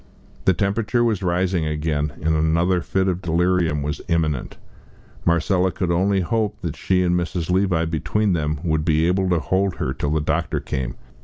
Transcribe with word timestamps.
The 0.45 0.55
temperature 0.55 1.03
was 1.03 1.21
rising 1.21 1.67
again, 1.67 2.13
and 2.23 2.33
another 2.33 2.81
fit 2.81 3.07
of 3.07 3.21
delirium 3.21 3.83
was 3.83 4.01
imminent. 4.07 4.57
Marcella 5.25 5.71
could 5.71 5.91
only 5.91 6.21
hope 6.21 6.59
that 6.61 6.75
she 6.75 7.03
and 7.03 7.13
Mrs. 7.13 7.51
Levi 7.51 7.85
between 7.85 8.33
them 8.33 8.59
would 8.63 8.83
be 8.83 9.05
able 9.05 9.29
to 9.29 9.39
hold 9.39 9.75
her 9.75 9.93
till 9.93 10.09
the 10.09 10.19
doctor 10.19 10.59
came. 10.59 10.95